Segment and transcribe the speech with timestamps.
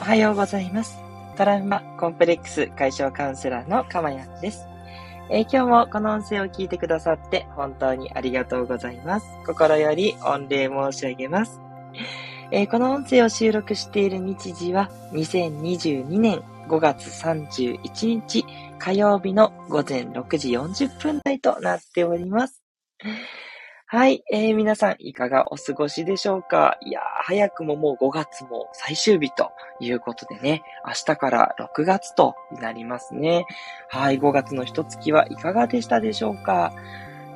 [0.00, 0.98] おはようございます。
[1.36, 4.66] トラウマコンプレックス解消カウンセラーのかまやんです。
[5.30, 9.26] えー、今日もこの音声を聞いてくださって本当にありがとうございます。
[9.44, 11.60] 心より御礼申し上げます。
[12.50, 18.44] えー、この音声を収録している日時は2022年5月31日
[18.78, 22.62] 火曜日の午前6時40分台となっております。
[23.86, 26.78] はい、えー、皆さんいかがお過ごしでしょうか？
[26.84, 29.50] いやー、早くももう5月も最終日と
[29.80, 33.46] いうことでね、明日から6月となりますね。
[33.88, 36.72] はい、5月の一月はいかがでしたでしょうか？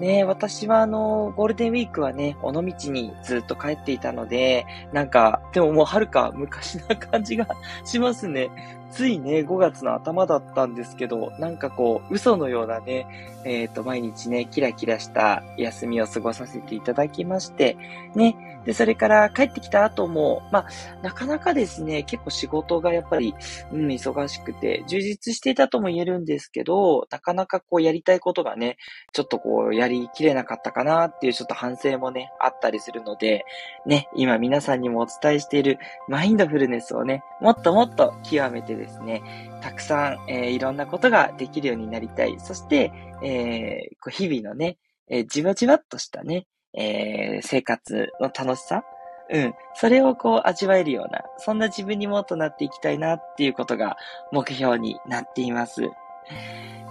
[0.01, 7.47] ね私はあの、ゴールデンウィークはね、尾道にずっと帰っていたので、なんか、でももうはるか昔な感じが
[7.85, 8.51] しますね。
[8.93, 13.07] ついね、5月の頭だったんですけど、なんかこう、嘘のようなね、
[13.45, 17.77] えっ、ー、と、毎日ね、キラキラした休みを過ごさせていただきまして、
[18.15, 20.67] ね、で、それから帰ってきた後も、まあ、
[21.03, 23.35] なかなかですね、結構仕事がやっぱり、
[23.73, 28.77] うん、忙しくて、充実していたとも言えるんですけど、なかなかこうやりたいことがね、
[29.13, 33.45] ちょっとこうやりきれなかったかなっていうちょっと反省もね、あったりするので、
[33.85, 39.23] ね、今皆さんにもお伝えしているマインドフルネスをね、もっともっと極めてですね、ですね
[39.63, 42.39] たくさん、えー、いろんなことができるようになりたい。
[42.41, 48.83] そして、えー、こう日々のね、えー、じわじわっとしたね、えー、生活の楽しさ
[49.31, 49.55] うん。
[49.75, 53.97] それをこう味わえるような、そんな自分にもとなっていきたいなっていうことが
[54.31, 55.83] 目標になっています。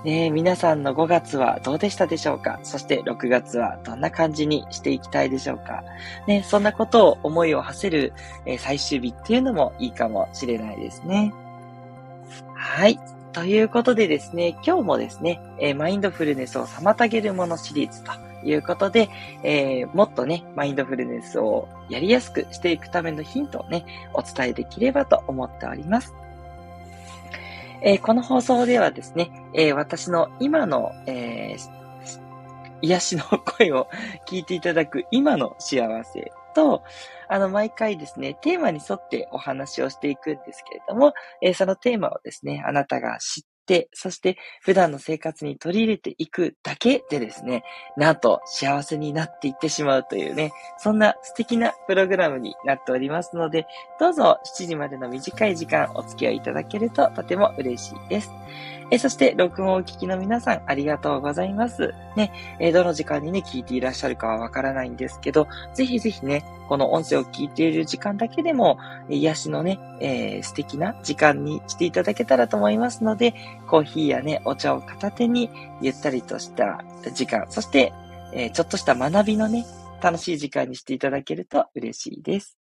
[0.04, 2.60] ね皆さんの5月はどうでしたでしょうか？
[2.64, 5.84] そして6月はどんな感じにしていきたいでしょうか？
[6.28, 8.14] ね、そんなことを思いを馳せる、
[8.46, 11.34] えー、最終日っていうのもいいかもしれないですね。
[12.62, 13.00] はい。
[13.34, 18.12] ということでですね、今日もですね、えー、マインドフルネスを妨げるものシリーズと
[18.46, 19.10] いうことで、
[19.42, 23.84] えー、もっとね、マインドフルネスをやりやすくしていくためのヒントをね、
[24.14, 26.14] お伝えできればと思っております。
[27.82, 31.58] えー、この放送ではですね、え、私の今の、え
[32.84, 33.88] 癒しの声を
[34.28, 36.84] 聞いていただく今の幸せと、
[37.28, 47.64] あの、毎回ですね、テーマに沿ってお話をしていくんですけれども、えー、そのテーマをですね、あなたが知って、そして普段の生活に取り入れていくだけでですね、
[47.96, 53.68] なんと幸せになっていってしまうというね、そんな素敵なプログラムになっておりますので、
[54.00, 58.32] どうぞ7時までの短い時間お付き合いいただけるととても嬉しいです。
[58.92, 61.94] えそして、録音をお聞きの皆さん、ありがとうございます。
[62.18, 73.34] ね、えどの時間にね、聞いていらっしゃるかはわからないんですけど、ぜひぜひね、この音声を聞いている時間だけでも、癒しのね、えー、素敵な時間にしていただけたらと思いますので、
[73.68, 75.50] コーヒーやね、お茶を片手に、
[75.82, 77.94] ゆったりとした時間、そして、
[78.34, 79.66] えー、ちょっとした学びのね、
[80.02, 82.61] 楽しい時間にしていただけると嬉しいです。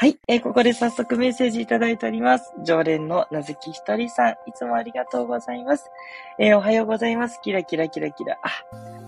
[0.00, 2.54] はい、えー、ここで早速メッセージいただいております。
[2.64, 5.90] 常連のなずきひとりさん、いつもありがとうございます。
[6.38, 7.38] えー、おはようございます。
[7.42, 8.38] キラキラキラキラ。
[8.42, 8.48] あ、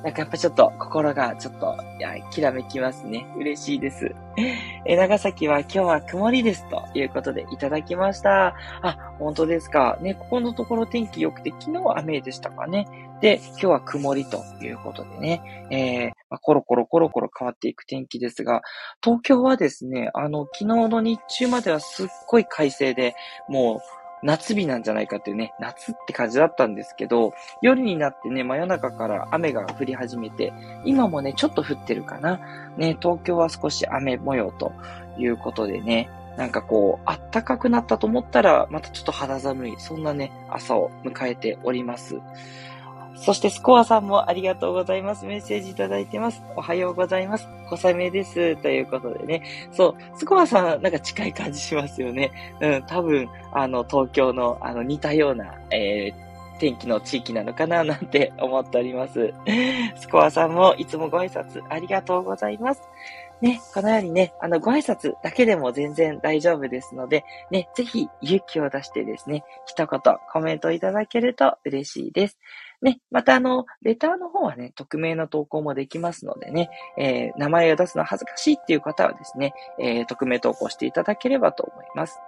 [0.02, 3.26] なんかやっぱちょっと心がちょっと、いや、きらめきますね。
[3.38, 4.14] 嬉しいです。
[4.84, 8.54] え長崎は今日は曇りですということでいただきました。
[8.82, 9.96] あ、本当ですか。
[10.02, 12.86] ね、ここのところ天気良くて昨日は雨でしたかね。
[13.22, 18.62] で、今日は曇りということでね、えー、まあ、コロコロコロコロ変わっていく天気ですが、
[19.02, 23.14] 東京はですね、あの、昨日の日中まではすっごい快晴で、
[23.48, 30.52] もう、夏日なんじゃないかっていうね、夏って感じだったんですけど、夜になってね、真夜中から雨が降り始めて、
[30.84, 32.40] 今もね、ちょっと降ってるかな。
[32.76, 34.72] ね、東京は少し雨模様と
[35.16, 42.20] いうことでね、なんかこう、暖かくなったと思ったら、またちょっと肌寒い、そんなね、朝を迎えております。
[43.14, 45.26] そしてスコアさんもありがとうございます。
[45.26, 46.42] メッセージいただいてます。
[46.56, 47.46] おはようございます。
[47.68, 48.56] 小雨です。
[48.56, 49.42] ということでね。
[49.72, 52.32] そう、スコアさんなんか近い感じしますよね。
[52.60, 59.34] うん、多分、あの、東京の、あの、似たような、えー、天気の地域なのかななんて思っております。
[59.96, 62.82] スコアさんもいつもご挨拶ありがとうございます。
[63.40, 70.00] ね、このようにね、あの、ご挨拶だけでも全然大丈夫ですので、ね、ぜひ勇気を出してですね、一言
[70.32, 72.38] コメントいただけると嬉しいです。
[72.82, 76.68] ね、またあの、レターの方はね、匿名の投稿もできますのでね、
[76.98, 82.18] えー、名前を出すの恥ずかしいっていう方はですね、えー、匿名投稿していただければと思います。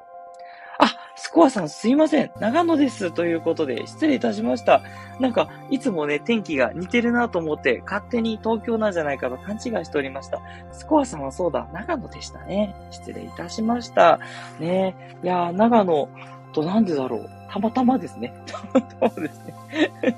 [0.79, 2.31] あ、スコアさんすいません。
[2.41, 3.13] 長野です。
[3.13, 4.83] ということで、失礼いたしました。
[5.21, 10.41] なんか、いつもね、天気が似てるなと思って、勝手に東京なんじゃないかと勘違いしておりました。
[10.73, 12.75] スコアさんはそうだ、長野でしたね。
[12.91, 14.19] 失礼いたしました。
[14.59, 16.09] ねいやー長野、
[16.53, 17.31] と、なんでだろう。
[17.55, 18.35] たまたまですね。
[18.47, 19.55] たまたまですね。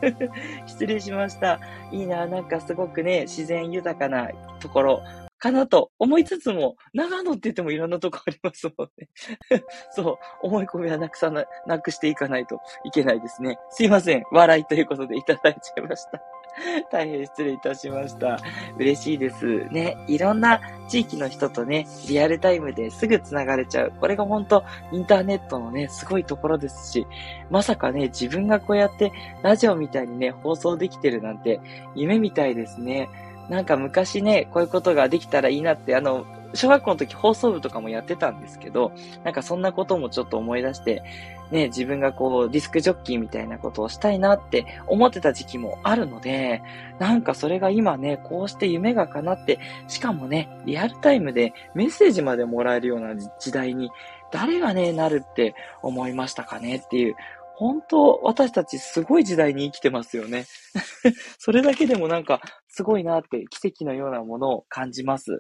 [0.67, 1.61] 失礼しました。
[1.93, 5.03] いいな、なんかすごくね、自然豊かなところ、
[5.39, 9.11] かなと思いつつも、長野って言ってもいろんなとこありますもんね。
[9.93, 13.59] そう、思い込みはなくさな、なくしていかないといけないですね。
[13.69, 14.25] すいません。
[14.33, 16.23] 笑いということでいただいちゃいました。
[16.91, 18.39] 大変失礼いたしました。
[18.79, 19.65] 嬉しいです。
[19.71, 23.93] ね、いろんな地域の人とね、リアルタイムですぐ繋がれちゃう。
[24.01, 27.07] これが本当インターネットのね、すごいところですし、
[27.51, 29.13] まさかね、自分がこうやって
[29.43, 31.61] ラジオみたいにね、放送できてるなんて、
[31.95, 33.09] 夢みたいですね。
[33.49, 36.25] なんか昔ね、こういうことができたらいいなって、あの、
[36.57, 38.93] 小学校の時放送部とかもやってたんですけど、
[39.25, 41.03] なんかそんなこともちょっと思い出して、
[41.51, 46.63] ね、自分がこう、ディスクジョッキーみたいなことをしたいなって思ってた時期もあるので、
[46.99, 53.91] なんかそれが今ね、こうして夢が叶って、しかもね、リアルタイムでメッセージまでもらえるような時代に、
[54.33, 57.17] 誰がね、なるって思いましたかねっていう、
[57.55, 60.45] 本当、私たちすごい時代に生きてますよね。
[61.39, 65.39] それだけでもなんか、すごいなって奇跡のようなものを感じます。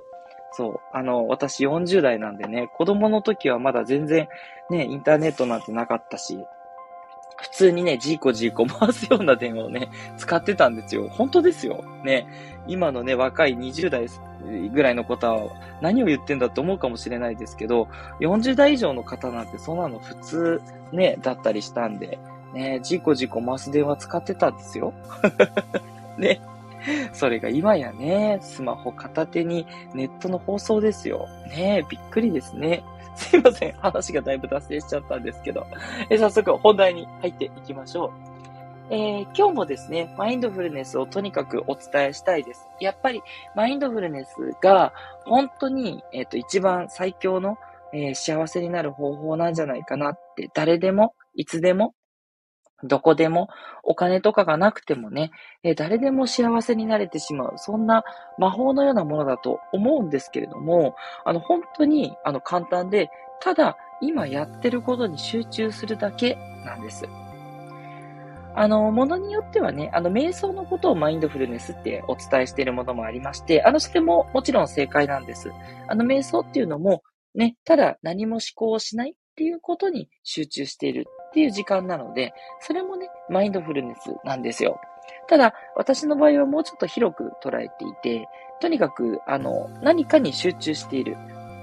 [0.56, 0.80] そう。
[0.96, 4.26] あの、私40代なんでね、子供の時はまだ全然
[4.70, 6.38] ね、インターネットなんてなかったし、
[7.36, 11.08] 普通にね、ジーコジーコ回すような電話をね、使ってたんですよ。
[11.10, 11.84] 本当ですよ。
[12.02, 12.26] ね。
[12.66, 14.06] 今のね、若い20代
[14.70, 17.88] ぐらいの方は何を言ってんだって思うかもしれないですけど、
[18.20, 20.62] 40代以上の方なんてそんなの普通
[20.92, 22.18] ね、だったりしたんで、
[22.54, 24.94] ね、ジコジコ回す電話使ってたんですよ。
[26.16, 26.40] ね。
[27.12, 31.26] それが今やね、スマホ片手にネットの放送ですよ。
[31.48, 32.82] ねえびっくりですね。
[33.16, 33.72] すいません。
[33.72, 35.66] 話がだいぶ脱線しちゃったんですけど。
[36.10, 38.10] え早速本題に入っていきましょう。
[38.88, 42.68] えー、今日もですね、マインドフルネスをとにかくお伝えしたいです。
[42.78, 43.20] やっぱり、
[43.56, 44.92] マインドフルネスが
[45.24, 47.58] 本当に、えっ、ー、と、一番最強の、
[47.92, 51.95] えー、幸せになる方法なんじゃないかなって、誰でも、いつでも、
[52.82, 53.48] どこでも、
[53.82, 55.30] お金とかがなくてもね、
[55.62, 58.04] え誰でも幸せになれてしまう、そんな
[58.38, 60.94] 魔法のようなものだと思うんですけれども、
[61.24, 67.06] あの、本当に、あの、簡単で、ただ、今やってることに集中するだけなんです。
[68.58, 75.50] あの、ものによってはね、あの、瞑想のことをマインドフルネスってお伝えしているものもありまして、あの、それももちろん正解なんです。
[75.88, 77.02] あの、瞑想っていうのも、
[77.34, 81.06] ね、ただ何も思考をしないっていうことに集中している
[81.36, 84.80] っていう時間なので、それもね、マインドフルネスなんですよ。
[85.28, 88.26] ただ、私の場合はもうちょっと広く捉えていて、
[88.58, 91.14] とにかく、あの、何かに集中している。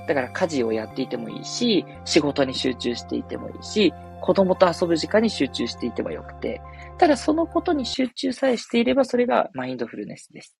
[0.07, 3.91] だから家事をやっていてもいいし、仕事に集中していてもいいし、
[4.21, 6.61] 子供と遊ぶ時間に集中していてもよくて、
[6.99, 10.55] ただそのことに集中さえしていれば、それがマインドフルネスです。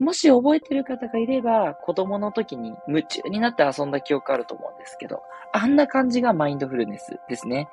[0.00, 5.22] もし覚えてる方がいれば、子供の時に夢中になって遊んだ記憶あると思うんですけど、
[5.52, 7.68] あんな感じがマインドフルネスですね。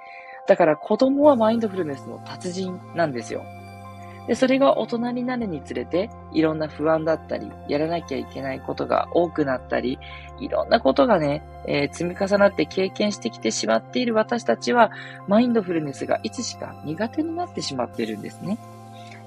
[0.48, 3.44] だから子供はマインドフルネスの達人なんですよ。
[4.28, 10.00] で、それが大人になるにつれて、いろんな不安だったり、やらなきゃいけないことが多くなったり、
[10.40, 14.92] いろんなことがね、えー、積み重なって経験してきてしまっている私たちは、
[15.28, 18.58] マインドフルネスがいつしか苦手になってしまっているんですね。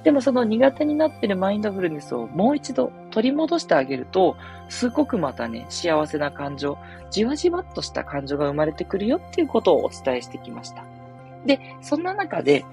[0.05, 4.37] でもその苦手になっているマインドフルネスをもう一度取り戻してあげると、
[4.69, 6.77] すごくまたね、幸せな感情、
[7.11, 10.85] じわじわっとした感情が生まれてくるよっていうことをお伝えしてきました。
[11.47, 12.65] で、そんな中で、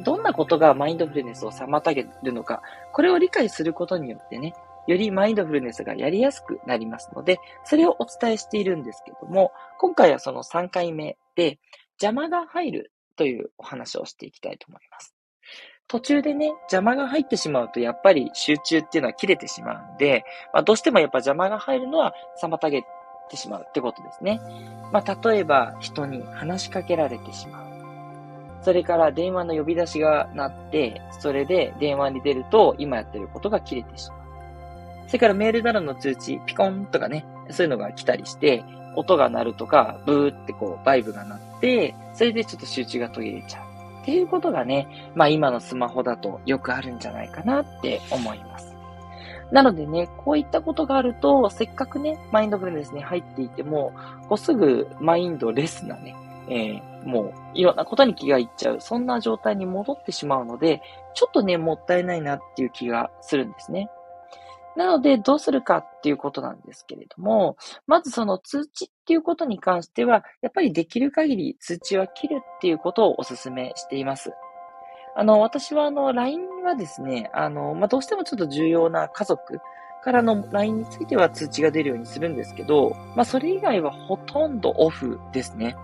[0.00, 4.54] どんなことがマインドフルネスを妨げるのか、これを理解することによってね、
[4.86, 11.58] よりマインドフルネスがやりやすくなりますので、それをお伝えしているんですけども、今回はその3回目で、
[12.00, 15.14] 邪魔が入るというお話をしていきたいと思います。
[15.86, 22.84] 途中でね、邪魔が入ってしまうと、やっぱり集中っていうのは切れてしまうんで、まあ、どうしてもやっぱ邪魔が入るのは妨げ
[23.28, 24.40] てしまうってことですね。
[24.92, 27.69] まあ、例えば、人に話しかけられてしまう。
[28.62, 34.20] それから電話の呼び出しが鳴って、それで電話に出ると今やってることが切れてしまう。
[35.06, 38.62] それからメールなどの通知、ピコンとかね、そういうのが来たりして、
[38.96, 43.70] 音が鳴るとか、ブーってこう、バイブが鳴って、それでちょっと集中が途切れちゃう。
[44.02, 48.74] っていうことがね、まあ今のスマホだとよくあるんじゃないかなって思います。
[49.52, 53.92] なのでね、こういったことがあると、せっかくね、マインドフルネスに入っていても、
[54.28, 56.14] こうすぐマインドレスなね、
[56.48, 60.82] えー、もういろんなことに気がいっちゃう、そんな状態に戻ってしまうので、
[61.14, 63.88] ちょっとね、もったいないなっていう気がするんですね。
[64.76, 74.32] なので、どうするかっていうことなんですけれども、まずその通知っていうことに関しては、やっぱりできる限り通知は切るっていうことをお勧めしています。
[75.16, 79.60] あの、私はあの、LINE はですね、あの、まあ、どうしてもちょっと重要な家族
[80.02, 85.76] からの LINE については通知が出るようにするんですけど、まあ、それ以外はほとんどオフですね。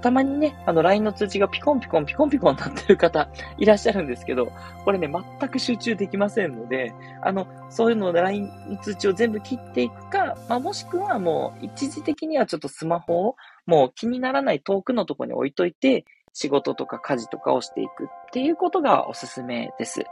[0.00, 3.28] たまにね、あの LINE の通知がピコンピコンピコンピコン なってる方
[3.58, 4.52] いらっしゃるんですけど、
[4.84, 6.92] これね、全く集中できませんので、
[7.22, 20.04] あの、そういうの LINE の通知を全部切っていくか、まあ、もしくはもう一時的にはちょっとスマホをもう気にならない遠くのところに置いといて、仕事とか家事とかをしていくっていうことがおすすめです。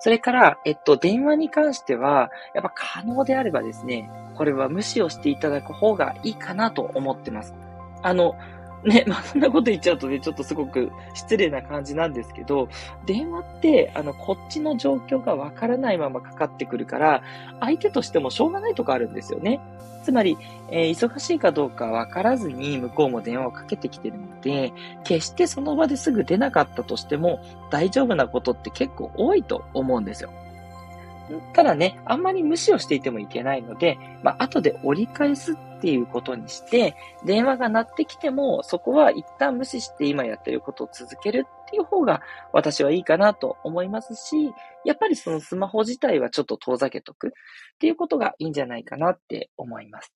[0.00, 7.54] それから、えっと、電話に関しては、やっぱ可能であればですね、これは無視をしていただく方がいいかなと思ってます。
[8.04, 8.36] あの、
[8.84, 12.68] ね、まあ、そんなこと言っちゃうとね、ちょっとすごく失礼な感じなんですけど、
[13.06, 17.22] 電話って、あの、こっちの状況がわからないままかかってくるから、
[17.60, 19.58] 相手としてもしょうがないとこあるんですよね。
[20.02, 20.36] つまり、
[20.70, 30.30] えー、忙しいかどうかわからずに向こうも電話をかけてきてるので、決してその場ですぐ出なかったとしても大丈夫なことって結構多いと思うんですよ。
[31.54, 42.20] ただね、あんまり無視をしていてもいけないので、まあ、後で折り返すっていうことにして、電話が鳴ってきても、そこは一旦無視して今やってることを続けるっていう方が
[42.52, 44.52] 私はいいかなと思いますし、
[44.84, 47.30] やっぱりそのスマホ自体はちょっと遠ざけとくっ
[47.78, 50.12] ていうことがいいんじゃないかなって思います。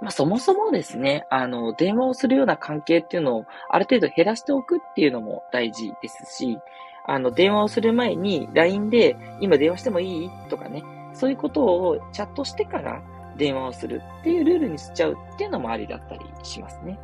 [0.00, 6.58] まあ、そもそもですね、あの、電話をするような関係っていうのをある程度減らしておくっていうのも大事ですし、
[7.06, 10.30] あの、電話をする前に LINE で今電話してもいい？
[10.48, 10.82] とかね、
[11.14, 13.02] そういうことをチャットしてから
[13.36, 16.98] 電話をするっていうルールにしちゃうっていうのもありだったりしますね。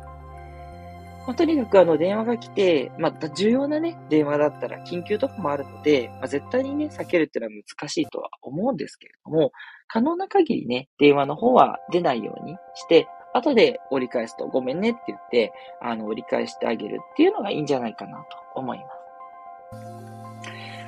[1.25, 9.51] まあ、とにかくあの電話が来て、まあ、重要なね、電話だったら緊急とかもあるので、まあ、絶対にね、避けるっていうのは難しいとは思うんですけれども、
[9.89, 15.51] 可能な限りね、電話の方は出ないようにして、後で折り返すとごめんねって言って、
[15.81, 18.25] あの、折り返してあげるっていうのがいいんじゃないかなと
[18.55, 18.96] 思います。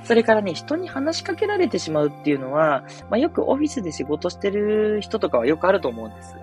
[0.09, 6.33] それからね、人に話しかけられてしまうっていうのは、まあ、よくオフィスで仕事してる人とかはよくあると思うんです。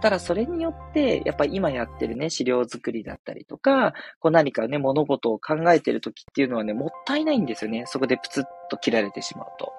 [0.00, 7.86] ただそれによって、やっぱり今やってるね、資料作りだったりとか、こう何かね、物事を考えてる時っていうのはね、もったいないんですよね。
[7.88, 9.72] そこでプツッと切られてしまうと。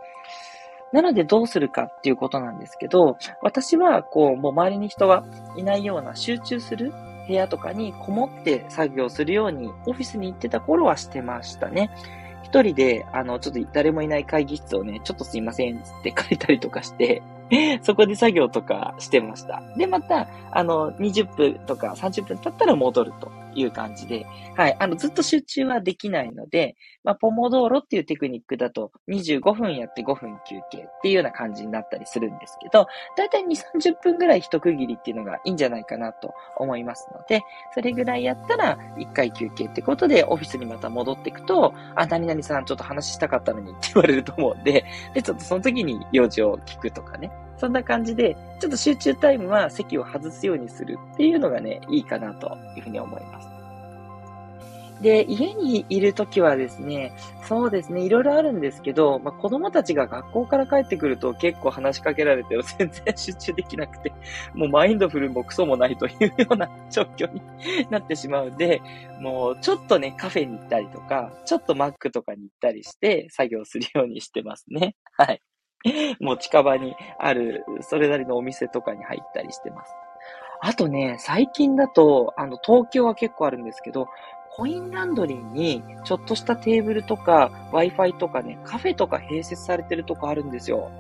[0.92, 5.24] なのでどうするかっていうことなんですけど、私はこう、もう周りに人が
[5.56, 6.92] いないような集中する
[7.26, 11.90] 部屋とかにこもって作業するようにオフィスに行ってた頃はしてましたね。
[12.50, 17.22] 一人で、あの、ちょっと誰もいない会議室をね、ちょっとすいません、つって借りたりとかして、
[17.84, 19.62] そこで作業とかしてました。
[19.78, 24.26] で、また、あの、20分とか30分経ったら戻るという感じで、
[24.56, 32.88] はい、あの、ずっと集中はできないので、まあ、ポモドーロっていうテクニックだと、25分やって5分休憩っていうような感じになったりするんですけど、
[33.18, 33.48] だいたい2、
[33.82, 37.42] 30分ぐらい一区切りっていうのがいいんじゃないかなと思いますので、
[37.74, 53.50] それぐらいやったら1回休憩ってことで、オフィスにまた戻っていくと、あ、何々さんちょっと話したかったのにって言われると思うんで、で、ちょっとその時に用事を聞くとかね、そんな感じで、ちょっと集中タイムは席を外すようにするっていうのがね、いいかなというふうに思います。
[55.02, 57.14] で、家にいるときはですね、
[57.48, 64.12] そうですね、いろいろあるんですけど、まあ、子供たちが学校から帰ってくると結構話しかけられて 全然集中できなくて、
[64.54, 67.42] もうマインドフルもクソもないというような状況に
[67.90, 68.82] なってしまうんで、
[69.22, 74.96] もうちょっとね、カフェに行ったりとか、ちょっとマックとかに行ったりして作業するようにしてますね。
[75.14, 75.42] はい。
[76.20, 79.94] もう近場にある、それなりのお店とかに入ったりしてます。
[80.62, 84.10] あとね、最近だと、あの、東京は結構あるんですけど、
[84.52, 90.92] コインランドリーにちょっとしたテーブルとか Wi-Fi とかね、カフェとか併設されてるとこあるんですよ。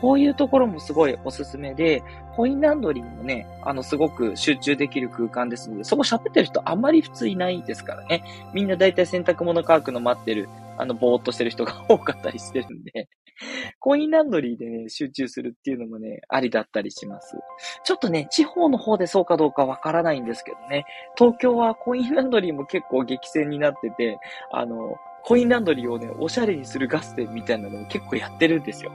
[0.00, 2.02] こういうところもすごいおすすめで、
[2.36, 8.22] コインランドリーもね、あの、すごく集中できる空間ですので、そこ喋ってる人あんまり普通いないですからね。
[8.52, 13.08] みんなだいたい洗濯物乾くの待ってる、あの、ぼーっとしてる人が多かったりしてるんで、
[13.80, 17.36] コインランドリーでね、集中するっていうのもね、ありだったりします。
[17.84, 20.84] ちょっとね、地方の方でそうかどうかわからないんですけどね、
[21.16, 24.18] 東京はコインランドリーも結構激戦になってて、
[24.52, 28.92] あの、コインランドリーをね、おしゃれにするガス店みたいなのも結構やってるんですよ。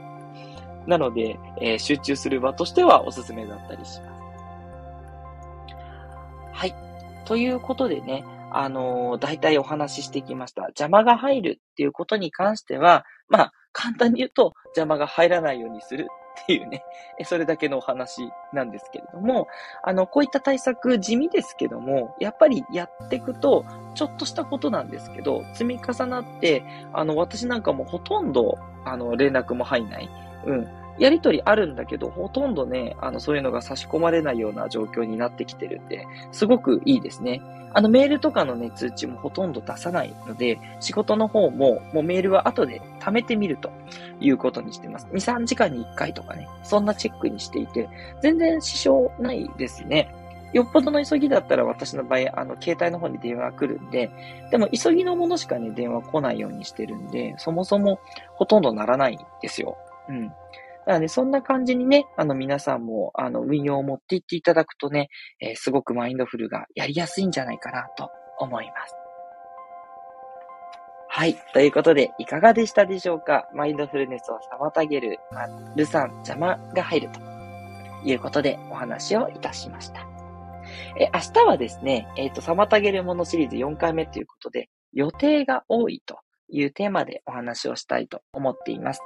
[0.86, 4.20] なので、えー、集中する場としてはおすすめだったりします。
[6.52, 6.74] はい。
[7.24, 10.62] ということでね、あのー、大体お話ししてきました。
[10.62, 16.08] 邪魔が入るっていうことに関しては、まあ、簡単に言うと邪魔が入らないようにする
[16.42, 16.84] っていうね、
[17.24, 19.48] それだけのお話なんですけれども、
[19.82, 26.62] あの、こういった対策地味ですけども、やっぱりやっていくと、ちょっとしたことなんですけど、積み重なって、
[26.92, 30.08] あの、私なんかもほとんど、あの、連絡も入んない。
[30.46, 30.79] うん。
[31.00, 37.40] やりとりあるんだけど、ほとんどね、あの、そういうのが差し込まれないような状況になってきてるんで、すごくいいですね。
[37.72, 43.70] あの、メールとかのね、通知もほとんど出さないので、仕事の方も、もうメールは後で貯めてみると
[44.20, 45.06] いうことにしてます。
[45.06, 47.88] 2、3時間に1回とかね、そんなチェックにしていて、
[48.20, 50.14] 全然支障ないですね。
[50.52, 54.10] よっぽどの急ぎだったら私の場合、あの、携帯の方に電話来るんで、
[54.50, 58.00] でも急ぎのものしかね、電話来ないようにしてるんで、そもそも
[58.34, 59.78] ほとんどならないんですよ。
[60.08, 60.32] うん。
[60.90, 65.08] だからね、そんな感じにね、あの、皆さんも、あの、運用を持っていっていただくとね、
[65.40, 68.96] えー、すごくマインドフルがやりやすいんじゃないかなと思います。
[71.08, 71.36] はい。
[71.52, 73.48] ということで、いかがでしたでしょうか？
[73.54, 77.20] マインドフルネスを妨げる、ま、ルサン、邪魔が入ると
[78.04, 80.00] いうことでお話をいたしました。
[80.98, 86.18] え、明日はですね、えっ、ー、と、妨げるものシリーズ4回目ということで、予定が多いと
[86.48, 89.00] いうテーマでお話をしたいと思っています。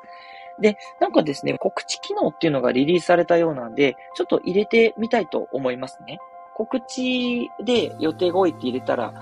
[0.60, 6.18] で、なんかですね、告知機能っていうのがリリースされたようなんで、ちょっと入れてみたいと思いますね。
[6.54, 9.12] 告知で予定が多いって入れたら、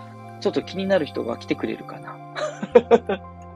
[0.40, 2.16] ちょっと気になる人が来てくれるかな。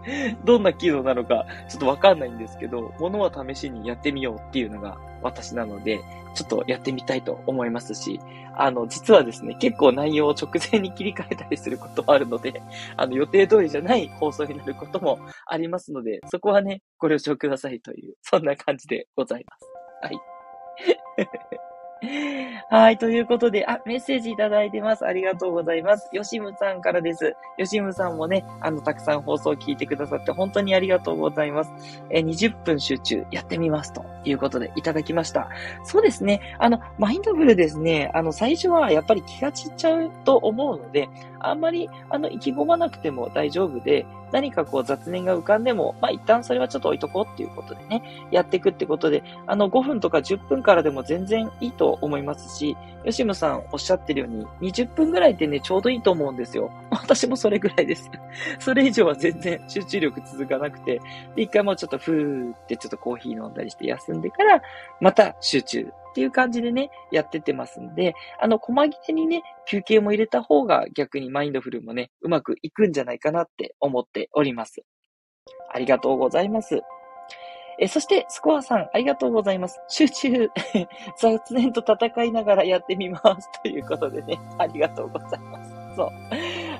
[0.45, 6.01] どんな機能なのかちょっとわかんないんですけど、ものは試しにやってみようっていうのが私なので、
[6.35, 8.21] ちょっとやってみたいと思いますし、
[8.55, 12.63] あの、実はですね、結構内容を直前に切り替えたりすることもあるので、
[12.97, 19.67] あの、予定通りじゃない放送になることもありますので、そこはね、ご了承くださいという、そんな感じでございます。
[20.03, 21.76] はい。
[22.69, 25.07] はい、ということで、あ、メッセージいただいてます。
[25.07, 26.09] ありがとうございます。
[26.13, 27.35] よしむさんからです。
[27.57, 31.73] よしむさんもね、あの、たくさん放送を聞いてくださって本当にありがとうございます。
[32.11, 35.49] え、20分集中やってみますということでいただきました。
[35.85, 41.09] そうですね、あの、マインドフルですね、あの、最初はやっぱり気が散っちゃうと思うので、
[41.41, 56.71] あんまり、あの、意気込まなくても大丈夫で、何かこう雑念が浮かんでも、まあ一旦それはちょっと置いとこうっていうことでね、やっていくってことで、あの5分とか10分からでも全然いいと思いますし、吉ムさんおっしゃってるように、20分ぐらいってね、ちょうどいいと思うんですよ。
[56.91, 58.11] 私もそれぐらいです。
[58.59, 61.01] それ以上は全然集中力続かなくて、
[61.35, 64.61] で、一回もうちょっとふーってちょっとコーヒー飲んだりして休んでから、
[65.01, 74.83] また集中っていう感じでね、やってってますんで、あの、細切れにね、休憩も入れた方が逆にマインドフルもね、うまくいくんじゃないかなって思っております。
[75.71, 76.81] ありがとうございます。
[77.79, 79.79] え、そして、スコアさん、ありがとうございます。
[79.89, 80.49] 集中、
[81.21, 83.51] 雑念と戦いながらやってみます。
[83.61, 85.97] ということでね、ありがとうございます。
[85.97, 86.11] そう。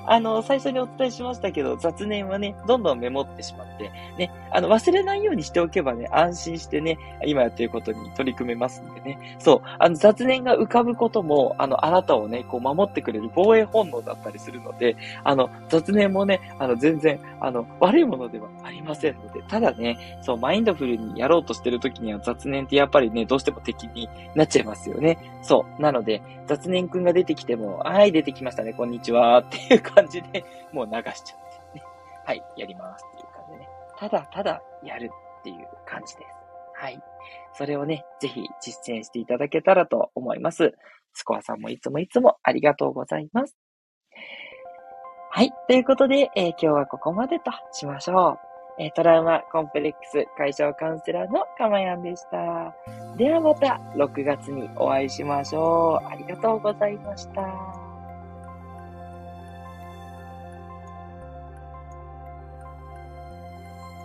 [0.07, 9.19] あの、最初にお伝えしましたけど、雑念はね、どんどんメモってしまって、ね、あの、忘れないようにしておけばね、安心してね、今やってることに取り組めますんでね。
[9.37, 9.61] そう。
[9.77, 25.17] あの、雑念が浮かぶことも、あの、あなたをね、こう、守ってくれる防衛本能だったりするので、あの、雑念もね、あの、全然、あの、悪いものではありませんので、ただね、そう、マインドフルにやろうとしてる時には雑念ってやっぱりね、どうしても敵になっちゃいますよね。
[25.41, 25.81] そう。
[25.81, 31.83] なので、雑念くんが出てきても、はい、出てきましたね、こんにちは、っていう感じで、もう流しちゃってね。
[32.25, 33.69] はい、やりますっていう感じでね。
[33.97, 36.27] ただただやるっていう感じです。
[36.75, 36.99] はい。
[37.53, 40.73] それをね、ぜひ実践していただけたらと思います。
[41.13, 43.57] スコアさんもいつもいつもありがとうございます。
[45.31, 45.51] はい。
[45.67, 48.47] ということで、えー、今日はここまでとしましょう。
[48.79, 52.75] えー、トラウマコンプレックス解消カウンセラーのかまやんでした。
[53.17, 56.07] ではまた6月にお会いしましょう。
[56.07, 57.86] ありがとうございました。